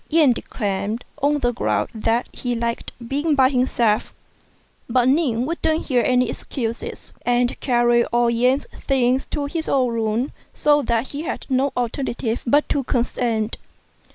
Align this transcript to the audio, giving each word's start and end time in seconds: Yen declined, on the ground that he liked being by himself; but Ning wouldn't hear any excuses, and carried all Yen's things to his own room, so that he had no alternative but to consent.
Yen 0.09 0.31
declined, 0.33 1.05
on 1.21 1.37
the 1.41 1.51
ground 1.53 1.87
that 1.93 2.27
he 2.33 2.55
liked 2.55 2.91
being 3.07 3.35
by 3.35 3.49
himself; 3.49 4.15
but 4.89 5.07
Ning 5.07 5.45
wouldn't 5.45 5.85
hear 5.85 6.01
any 6.03 6.27
excuses, 6.27 7.13
and 7.23 7.59
carried 7.59 8.05
all 8.11 8.27
Yen's 8.27 8.65
things 8.79 9.27
to 9.27 9.45
his 9.45 9.69
own 9.69 9.93
room, 9.93 10.31
so 10.55 10.81
that 10.81 11.09
he 11.09 11.21
had 11.21 11.45
no 11.49 11.71
alternative 11.77 12.41
but 12.47 12.67
to 12.67 12.83
consent. 12.83 13.57